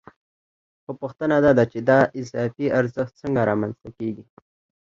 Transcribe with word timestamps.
خو 0.83 0.91
پوښتنه 1.01 1.35
دا 1.45 1.51
ده 1.57 1.65
چې 1.71 1.79
دا 1.89 1.99
اضافي 2.21 2.65
ارزښت 2.79 3.13
څنګه 3.21 3.41
رامنځته 3.49 3.89
کېږي 3.97 4.23